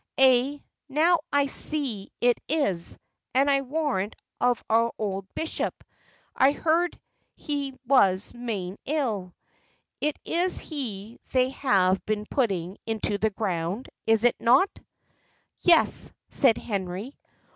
[0.17, 0.59] ay,
[0.89, 2.97] now I see it is;
[3.35, 5.83] and I warrant of our old bishop
[6.35, 6.99] I heard
[7.35, 9.35] he was main ill.
[9.99, 13.89] It is he they have been putting into the ground!
[14.07, 14.83] is not it?"
[15.59, 17.15] "Yes," said Henry.